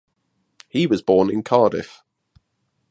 [0.67, 2.01] He was born in Cardiff.